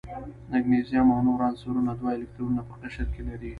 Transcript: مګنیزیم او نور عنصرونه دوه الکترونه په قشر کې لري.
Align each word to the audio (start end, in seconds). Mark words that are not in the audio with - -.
مګنیزیم 0.51 1.07
او 1.13 1.19
نور 1.27 1.41
عنصرونه 1.47 1.91
دوه 1.99 2.11
الکترونه 2.17 2.61
په 2.67 2.73
قشر 2.81 3.07
کې 3.13 3.21
لري. 3.27 3.49